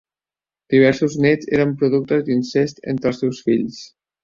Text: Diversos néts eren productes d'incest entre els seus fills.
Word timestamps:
Diversos 0.73 1.17
néts 1.25 1.51
eren 1.59 1.75
productes 1.83 2.25
d'incest 2.31 2.83
entre 2.95 3.13
els 3.13 3.25
seus 3.27 3.45
fills. 3.51 3.81